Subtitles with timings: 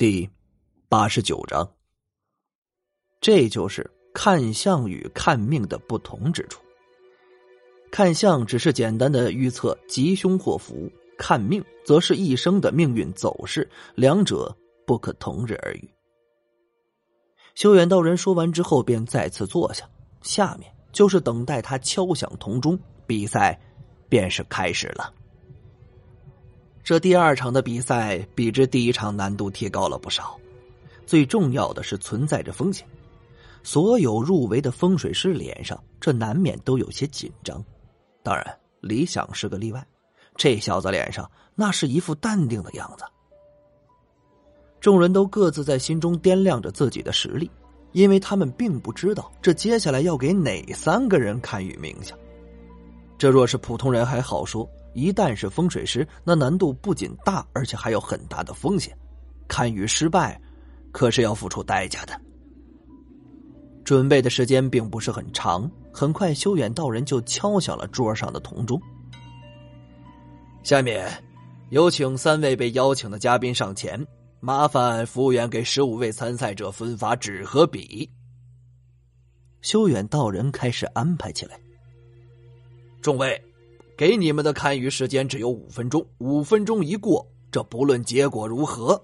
[0.00, 0.26] 第
[0.88, 1.70] 八十九章，
[3.20, 6.62] 这就是看相与看命的不同之处。
[7.90, 15.86] 看相只是简单的预测吉凶祸福，看命则是一生的命运走势，两者不可同日而语。
[17.54, 19.86] 修远道人说完之后，便再次坐下，
[20.22, 23.60] 下面就是等待他敲响铜钟，比赛
[24.08, 25.12] 便是开始了。
[26.82, 30.38] 这第二场的比赛比之第一场难度提高了不少，
[31.06, 32.86] 最重要的是存在着风险。
[33.62, 37.62] 所有入围的风水师脸上，这难免都有些紧张。
[38.22, 39.86] 当然，李想是个例外，
[40.34, 43.04] 这小子脸上那是一副淡定的样子。
[44.80, 47.50] 众人都各自在心中掂量着自己的实力，
[47.92, 52.18] 因为他们并不知道这接下来要给哪三个人看与冥想。
[53.18, 54.66] 这若是普通人还好说。
[54.92, 58.96] 一旦是风水师，那难度不仅大，而且还有很大的风险。
[59.46, 60.40] 堪舆失败，
[60.92, 62.20] 可是要付出代价的。
[63.84, 68.80] 准备的时间并不是很长，很快修远道人就敲响了桌上的铜钟。
[70.62, 71.10] 下面，
[71.70, 74.06] 有请三位被邀请的嘉宾上前，
[74.38, 78.08] 麻烦服务员给十五位参赛者分发纸和笔。
[79.62, 81.58] 修远道人开始安排起来。
[83.02, 83.42] 众位。
[84.00, 88.98] 给你们的看舆时间只有五分钟，五分钟一过，这不论结果如何，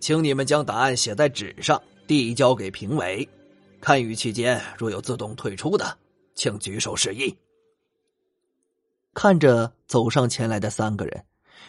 [0.00, 3.28] 请你们将答案写在纸上，递交给评委。
[3.78, 5.98] 看舆期间若有自动退出的，
[6.34, 7.36] 请举手示意。
[9.12, 11.22] 看着走上前来的三个人，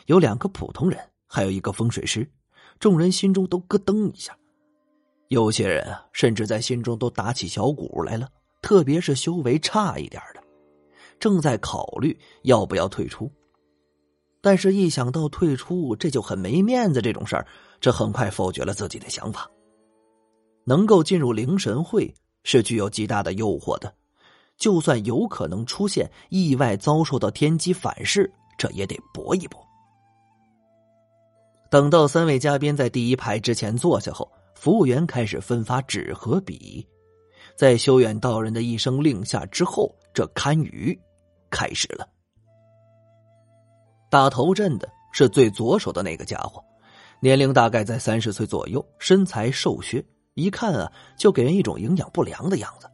[0.05, 2.25] 有两个普通人，还有一个风水师，
[2.79, 4.33] 众人心中都咯噔一下。
[5.27, 8.29] 有些人，甚至在心中都打起小鼓来了，
[8.61, 10.38] 特别是修为差一点的。
[11.19, 13.31] 正在考虑要不要退出，
[14.41, 17.45] 但是一想到退出这就很没面子这种事儿，
[17.79, 19.49] 这很快否决了自己的想法。
[20.65, 23.93] 能够进入灵神会是具有极大的诱惑的，
[24.57, 29.59] 就算有可能出现意外遭受到天机反噬，这也得搏一搏。
[31.71, 36.87] 等到三位嘉宾在第一排之前坐下后，服务员开始分发纸和笔，
[37.55, 40.97] 在修远道人的一声令下之后，这堪舆。
[41.49, 42.07] 开始了。
[44.09, 46.63] 打头阵的是最左手的那个家伙，
[47.19, 52.89] 年龄大概在三十岁左右，身材瘦削，一看啊就给人一种营养不良的样子。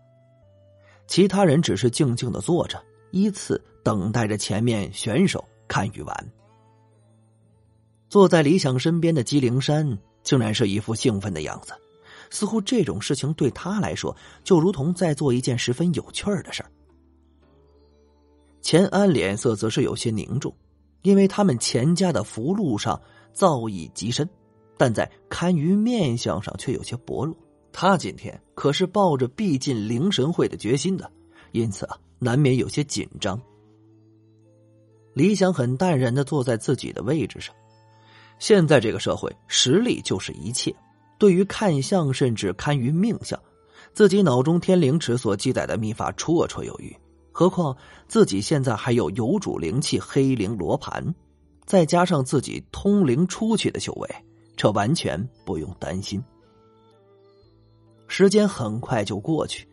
[1.08, 6.32] 其他人只是静静的坐着，依次等待着前面选手看雨完。
[8.10, 11.74] 坐在李想身边的姬灵山竟然是一副兴奋的样子，
[12.30, 16.72] 似乎这种事情对他来说就如同在做一件十分有趣儿的事儿。
[18.66, 20.52] 钱安脸色则是有些凝重，
[21.04, 23.00] 因为他们钱家的福禄上
[23.32, 24.28] 造诣极深，
[24.76, 27.38] 但在堪舆面相上却有些薄弱。
[27.72, 31.12] 他今天可是抱着必进灵神会的决心的，
[31.52, 33.40] 因此啊，难免有些紧张。
[35.14, 37.54] 李想很淡然的坐在自己的位置上。
[38.40, 40.76] 现在这个社会，实力就是一切。
[41.20, 43.40] 对于看相，甚至堪舆命相，
[43.94, 46.98] 自己脑中天灵池所记载的秘法绰绰有余。
[47.38, 47.76] 何况
[48.08, 51.14] 自己现在还有有主灵气黑灵罗盘，
[51.66, 54.10] 再加上自己通灵出去的修为，
[54.56, 56.24] 这完全不用担心。
[58.08, 59.68] 时间很快就过去，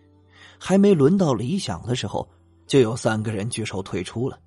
[0.59, 2.29] 还没轮到理想的时候，
[2.67, 4.41] 就有三个人举手退出了。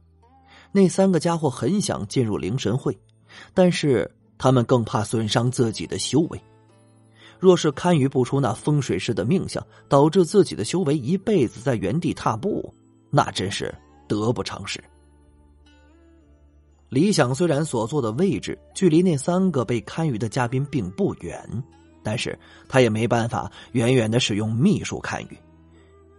[0.74, 3.00] 那三个家伙很想进入灵神会，
[3.54, 6.42] 但是他们更怕损伤自己的修为。
[7.40, 12.74] 若是堪舆不出那风水师的命相，导致自己的修为一辈子在原地踏步。
[13.16, 13.74] 那真是
[14.10, 14.84] 得不偿失。
[16.90, 21.64] 李想虽然所坐的位置距离那三个被堪舆的嘉宾并不远，
[22.04, 22.38] 但是
[22.68, 25.30] 他也没办法远远的使用秘术看舆，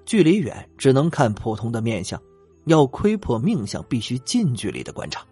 [0.07, 2.19] 距离远只能看普通的面相，
[2.65, 5.23] 要窥破命相必须近距离的观察，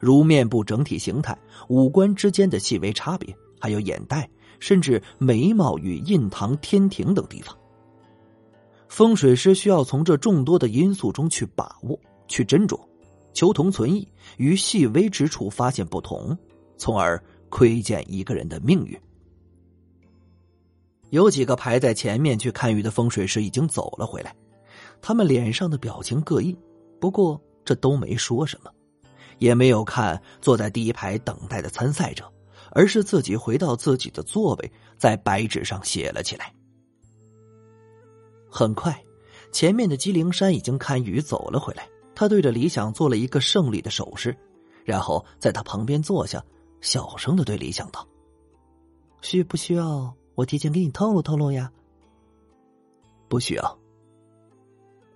[0.00, 1.36] 如面部整体形态、
[1.68, 4.26] 五官之间的细微差别，还有眼袋，
[4.60, 7.54] 甚至眉毛与印堂、天庭等地方。
[8.88, 11.98] 风水师需要从这众多的因素中去把握、
[12.28, 12.80] 去斟酌，
[13.32, 14.06] 求同存异，
[14.36, 16.36] 于细微之处发现不同，
[16.76, 18.98] 从而窥见一个人的命运。
[21.10, 24.34] 有几个排在前面去看鱼的风水师已经走了回来，
[25.00, 26.56] 他们脸上的表情各异，
[27.00, 28.70] 不过这都没说什么，
[29.38, 32.30] 也没有看坐在第一排等待的参赛者，
[32.70, 36.52] 而是自己回到自己的座位，在白纸上写了起来。
[38.48, 39.04] 很快，
[39.52, 41.88] 前面的姬灵山已经看雨走了回来。
[42.14, 44.34] 他对着李想做了一个胜利的手势，
[44.84, 46.42] 然后在他旁边坐下，
[46.80, 48.06] 小声的对李想道
[49.20, 51.70] ：“需不需要我提前给你透露透露呀？
[53.28, 53.78] 不需要。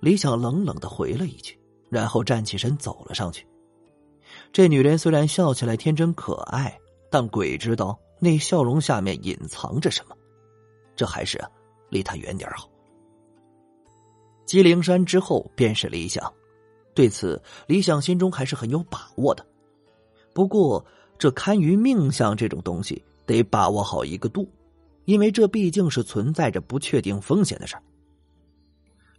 [0.01, 3.47] 李想冷冷的回了一句，然后站起身走了上去。
[4.53, 6.79] 这女人虽然笑起来天真可爱，
[7.11, 10.15] 但鬼知道那笑容下面隐藏着什么。
[10.95, 11.43] 这还是
[11.89, 12.69] 离她远点好。
[14.51, 16.35] 鸡灵山之后便是理想，
[16.93, 19.47] 对此李想心中还是很有把握的。
[20.35, 20.85] 不过
[21.17, 24.51] 这堪舆命相这种东西，得把握好一个度，
[25.05, 27.83] 因为这毕竟是存在着不确定风险的事儿。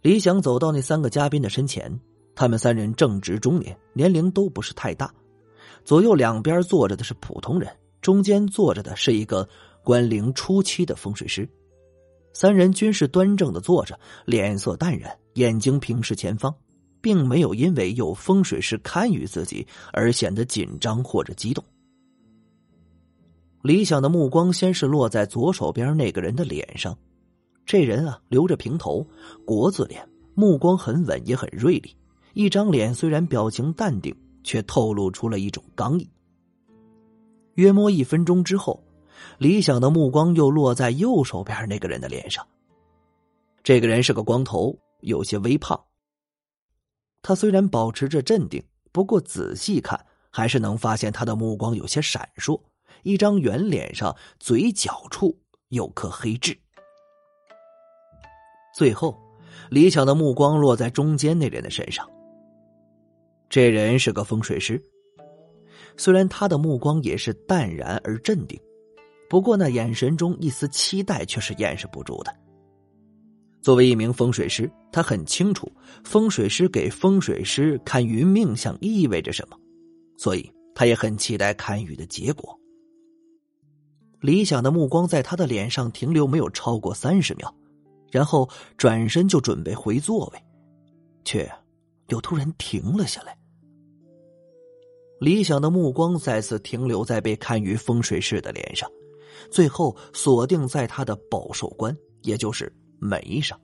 [0.02, 1.98] 李想走到那三个嘉宾的身前，
[2.34, 5.10] 他们三人正值中年，年龄都不是太大。
[5.82, 9.48] 左右两边坐着的是普通人，中间坐着的是一个
[9.82, 11.48] 官龄初期的风水师。
[12.34, 16.54] 三人均是端正的坐着，脸色淡然，眼睛平视前方，
[17.00, 21.62] 并没有因为有风水师看于自己而显得紧张或者激动。
[23.62, 26.96] 李想的目光先是落在左手边那个人的脸上。
[27.64, 29.06] 这人啊，留着平头，
[29.44, 31.96] 国字脸，目光很稳，也很锐利。
[32.34, 34.12] 一张脸虽然表情淡定，
[34.42, 36.10] 却透露出了一种刚毅。
[37.54, 38.82] 约摸一分钟之后，
[39.38, 42.44] 李想的目光又落在右手边那个人的脸上。
[43.62, 45.80] 这个人是个光头，有些微胖。
[47.20, 52.60] 他虽然保持着镇定，不过仔细看，还是能发现他的目光有些闪烁。
[53.04, 55.38] 一张圆脸上，嘴角处
[55.68, 56.56] 有颗黑痣。
[58.74, 59.20] 最后，
[59.70, 62.08] 李想的目光落在中间那人的身上。
[63.48, 64.82] 这人是个风水师，
[65.96, 68.60] 虽然他的目光也是淡然而镇定，
[69.28, 72.34] 不过那眼神中一丝期待却是掩饰不住的。
[73.62, 75.70] 作为一名风水师，他很清楚
[76.04, 79.56] 风水师给风水师看云命相意味着什么，
[80.18, 82.58] 所以他也很期待看雨的结果。
[84.20, 87.54] 李想的目光在他的脸上停留没有超过三十秒。
[88.10, 90.38] 然后转身就准备回座位，
[91.24, 91.50] 却
[92.08, 93.34] 又突然停了下来。
[95.18, 98.86] 李想的目光再次停留在被看于风水师的脸上，
[99.50, 102.70] 最后锁定在他的保守官，也就是
[103.02, 103.60] 眉上。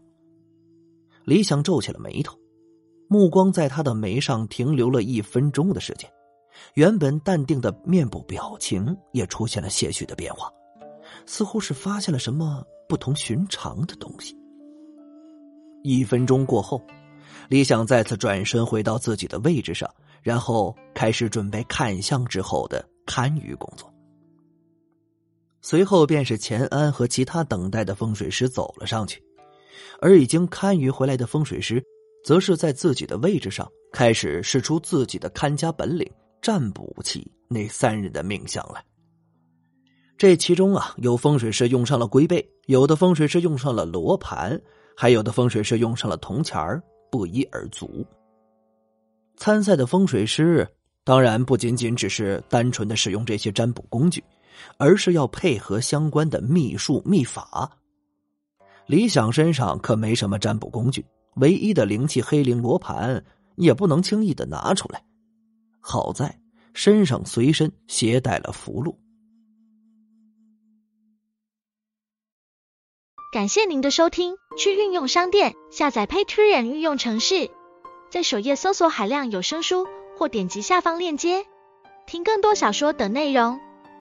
[1.25, 2.37] 李想皱起了眉头，
[3.08, 6.11] 目光在他的眉上停留了一分钟的时间，
[6.75, 10.50] 原本淡定的面部表情也出现了些许的变化，
[11.25, 14.37] 似乎是发现了什么不同寻常的东西。
[15.85, 16.82] 一分钟过后，
[17.49, 19.88] 李想再次转身回到自己的位置上，
[20.23, 23.93] 然后开始准备看相之后的堪舆工作。
[25.61, 29.23] 随后便是钱安和其他等待的风水师走了上去，
[30.00, 31.82] 而已经堪舆回来的风水师，
[32.25, 36.11] 则是在自己的位置上开始使出自己的看家本领，
[36.41, 38.85] 占卜起那三人的命相来。
[40.17, 44.61] 这其中啊，有风水师用上了龟背，有的风水师用上了罗盘。
[44.97, 48.05] 还有的风水师用上了铜钱儿，不一而足。
[49.37, 50.67] 参赛的风水师
[51.05, 54.21] 当然不仅仅只是单纯的使用这些占卜工具，
[54.76, 57.77] 而是要配合相关的秘术秘法。
[58.88, 61.05] 李想身上可没什么占卜工具，
[61.37, 63.23] 唯一的灵气黑灵罗盘
[63.55, 65.05] 也不能轻易的拿出来。
[65.79, 66.40] 好在
[66.73, 68.96] 身上随身携带了符箓。
[73.30, 77.50] 感谢您的收听，去运用商店下载 Patreon 运用城市，
[78.11, 81.45] 在首页搜索海量有声书，或点击下方链接
[82.07, 83.61] 听更多小说等内容。